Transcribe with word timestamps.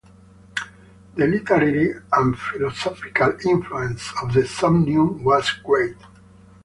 The 1.15 1.27
literary 1.27 1.91
and 2.11 2.35
philosophical 2.35 3.35
influence 3.45 4.11
of 4.23 4.33
the 4.33 4.47
"Somnium" 4.47 5.23
was 5.23 5.47
great. 5.63 5.95